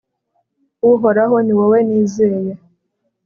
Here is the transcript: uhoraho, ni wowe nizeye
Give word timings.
uhoraho, 0.91 1.35
ni 1.45 1.53
wowe 1.57 1.79
nizeye 1.87 2.51